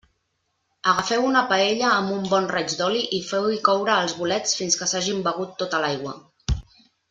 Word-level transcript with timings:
Agafeu 0.93 1.25
una 1.31 1.43
paella 1.51 1.91
amb 1.97 2.15
un 2.15 2.25
bon 2.31 2.49
raig 2.55 2.73
d'oli 2.79 3.03
i 3.19 3.21
feu-hi 3.27 3.61
coure 3.69 4.01
els 4.07 4.19
bolets 4.23 4.57
fins 4.63 4.81
que 4.81 4.89
s'hagin 4.95 5.23
begut 5.31 5.57
tota 5.63 5.85
l'aigua. 5.87 6.17